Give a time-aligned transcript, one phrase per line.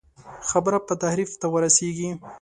[0.49, 2.09] خبره به تحریف ته ورسېږي.